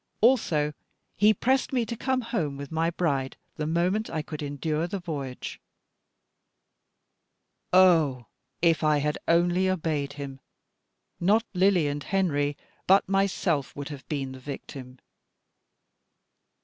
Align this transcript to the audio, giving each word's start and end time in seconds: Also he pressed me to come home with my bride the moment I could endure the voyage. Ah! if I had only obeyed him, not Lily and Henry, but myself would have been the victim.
Also 0.19 0.73
he 1.15 1.31
pressed 1.31 1.71
me 1.71 1.85
to 1.85 1.95
come 1.95 2.21
home 2.21 2.57
with 2.57 2.71
my 2.71 2.89
bride 2.89 3.37
the 3.57 3.67
moment 3.67 4.09
I 4.09 4.23
could 4.23 4.41
endure 4.41 4.87
the 4.87 4.97
voyage. 4.97 5.61
Ah! 7.71 8.25
if 8.63 8.83
I 8.83 8.97
had 8.97 9.19
only 9.27 9.69
obeyed 9.69 10.13
him, 10.13 10.39
not 11.19 11.45
Lily 11.53 11.85
and 11.87 12.01
Henry, 12.01 12.57
but 12.87 13.07
myself 13.07 13.75
would 13.75 13.89
have 13.89 14.07
been 14.09 14.31
the 14.31 14.39
victim. 14.39 14.97